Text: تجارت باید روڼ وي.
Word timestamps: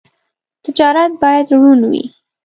تجارت 0.63 1.11
باید 1.21 1.47
روڼ 1.57 1.79
وي. 1.91 2.03